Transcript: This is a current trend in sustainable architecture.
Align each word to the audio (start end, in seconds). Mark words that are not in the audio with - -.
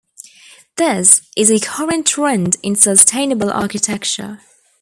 This 0.77 1.21
is 1.37 1.51
a 1.51 1.59
current 1.59 2.07
trend 2.07 2.57
in 2.63 2.75
sustainable 2.75 3.51
architecture. 3.51 4.39